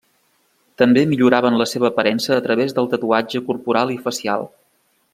[0.81, 4.49] També milloraven la seva aparença a través del tatuatge corporal i facial.